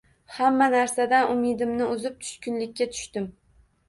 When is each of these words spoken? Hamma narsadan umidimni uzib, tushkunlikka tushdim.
Hamma 0.35 0.69
narsadan 0.73 1.27
umidimni 1.33 1.89
uzib, 1.97 2.15
tushkunlikka 2.23 2.89
tushdim. 2.95 3.29